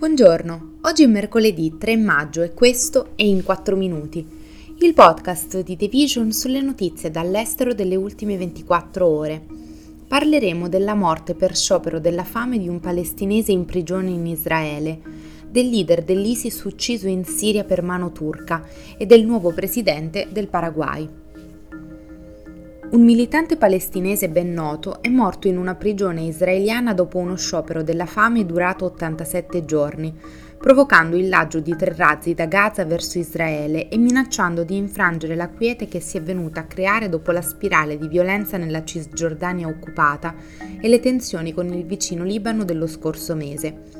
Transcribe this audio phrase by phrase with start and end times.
[0.00, 4.26] Buongiorno, oggi è mercoledì 3 maggio e questo è In 4 Minuti,
[4.78, 9.44] il podcast di The Vision sulle notizie dall'estero delle ultime 24 ore.
[10.08, 15.02] Parleremo della morte per sciopero della fame di un palestinese in prigione in Israele,
[15.50, 21.19] del leader dell'ISIS ucciso in Siria per mano turca e del nuovo presidente del Paraguay.
[22.90, 28.04] Un militante palestinese ben noto è morto in una prigione israeliana dopo uno sciopero della
[28.04, 30.12] fame durato 87 giorni,
[30.58, 35.50] provocando il laggio di tre razzi da Gaza verso Israele e minacciando di infrangere la
[35.50, 40.34] quiete che si è venuta a creare dopo la spirale di violenza nella Cisgiordania occupata
[40.80, 43.99] e le tensioni con il vicino Libano dello scorso mese.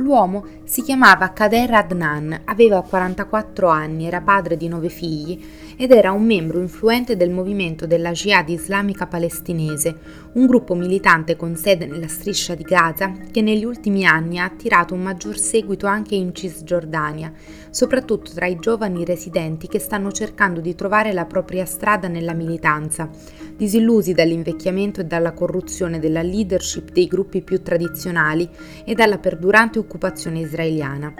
[0.00, 5.38] L'uomo si chiamava Kader Adnan, aveva 44 anni, era padre di nove figli
[5.76, 9.94] ed era un membro influente del movimento della Jihad islamica palestinese,
[10.32, 14.94] un gruppo militante con sede nella striscia di Gaza che negli ultimi anni ha attirato
[14.94, 17.32] un maggior seguito anche in Cisgiordania,
[17.68, 23.10] soprattutto tra i giovani residenti che stanno cercando di trovare la propria strada nella militanza,
[23.54, 28.48] disillusi dall'invecchiamento e dalla corruzione della leadership dei gruppi più tradizionali
[28.84, 31.12] e dalla perdurante occupazione israeliana.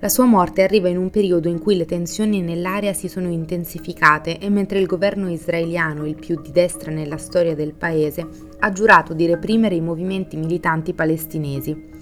[0.00, 4.38] La sua morte arriva in un periodo in cui le tensioni nell'area si sono intensificate
[4.38, 9.14] e mentre il governo israeliano, il più di destra nella storia del paese, ha giurato
[9.14, 11.92] di reprimere i movimenti militanti palestinesi.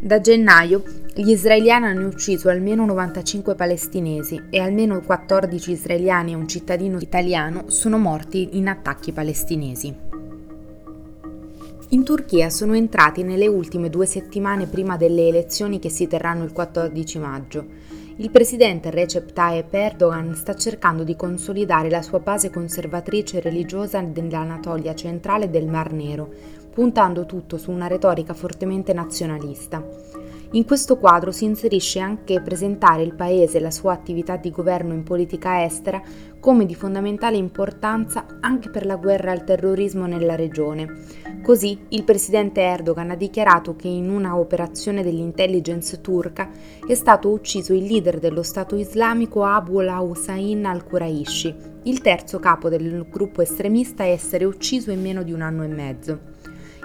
[0.00, 0.82] Da gennaio
[1.14, 7.64] gli israeliani hanno ucciso almeno 95 palestinesi e almeno 14 israeliani e un cittadino italiano
[7.68, 10.11] sono morti in attacchi palestinesi.
[11.92, 16.50] In Turchia sono entrati nelle ultime due settimane prima delle elezioni che si terranno il
[16.50, 17.66] 14 maggio.
[18.16, 24.94] Il presidente Recep Tayyip Erdogan sta cercando di consolidare la sua base conservatrice religiosa nell'Anatolia
[24.94, 26.30] centrale del Mar Nero,
[26.72, 29.86] puntando tutto su una retorica fortemente nazionalista.
[30.54, 34.92] In questo quadro si inserisce anche presentare il Paese e la sua attività di governo
[34.92, 36.02] in politica estera
[36.40, 41.40] come di fondamentale importanza anche per la guerra al terrorismo nella regione.
[41.42, 46.50] Così il presidente Erdogan ha dichiarato che in una operazione dell'intelligence turca
[46.86, 51.54] è stato ucciso il leader dello Stato islamico Abu al-Hussein al-Quraishi,
[51.84, 55.68] il terzo capo del gruppo estremista a essere ucciso in meno di un anno e
[55.68, 56.31] mezzo.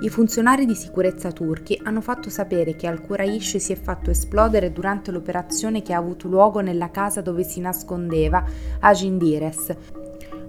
[0.00, 5.12] I funzionari di sicurezza turchi hanno fatto sapere che al-Quraish si è fatto esplodere durante
[5.12, 8.44] l'operazione che ha avuto luogo nella casa dove si nascondeva
[8.80, 9.74] a Gindires,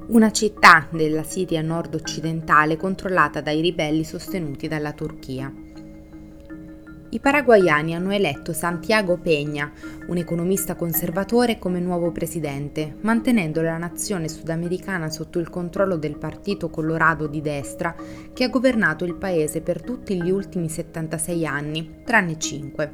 [0.07, 5.64] una città della Siria nord-occidentale controllata dai ribelli sostenuti dalla Turchia.
[7.15, 9.71] I paraguayani hanno eletto Santiago Peña,
[10.07, 16.69] un economista conservatore, come nuovo presidente, mantenendo la nazione sudamericana sotto il controllo del Partito
[16.69, 17.95] Colorado di destra
[18.33, 22.91] che ha governato il paese per tutti gli ultimi 76 anni, tranne 5.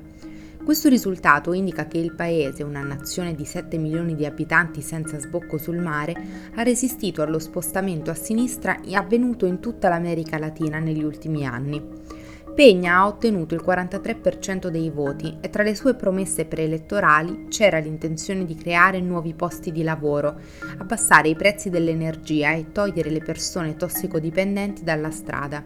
[0.64, 5.58] Questo risultato indica che il paese, una nazione di 7 milioni di abitanti senza sbocco
[5.58, 6.16] sul mare,
[6.54, 12.20] ha resistito allo spostamento a sinistra avvenuto in tutta l'America Latina negli ultimi anni.
[12.54, 18.44] Pegna ha ottenuto il 43% dei voti e tra le sue promesse preelettorali c'era l'intenzione
[18.46, 20.38] di creare nuovi posti di lavoro,
[20.78, 25.64] abbassare i prezzi dell'energia e togliere le persone tossicodipendenti dalla strada.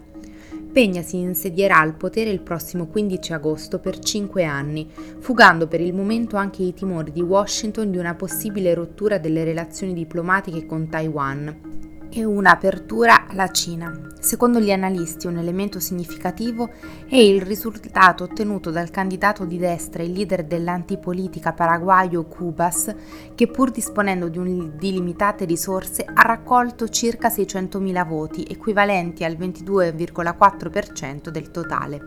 [0.71, 4.87] Pegna si insedierà al potere il prossimo 15 agosto per cinque anni,
[5.19, 9.93] fugando per il momento anche i timori di Washington di una possibile rottura delle relazioni
[9.93, 11.74] diplomatiche con Taiwan
[12.15, 14.13] e un'apertura alla Cina.
[14.21, 16.69] Secondo gli analisti un elemento significativo
[17.09, 22.95] è il risultato ottenuto dal candidato di destra e leader dell'antipolitica paraguayo Cubas,
[23.35, 29.33] che pur disponendo di, un, di limitate risorse ha raccolto circa 600.000 voti, equivalenti al
[29.33, 32.01] 22,4% del totale.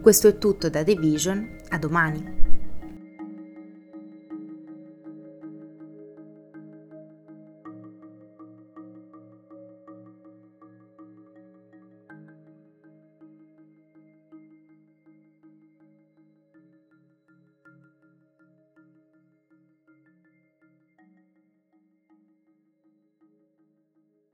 [0.00, 2.45] Questo è tutto da The Vision, a domani.